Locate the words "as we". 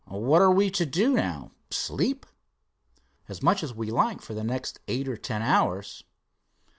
3.61-3.91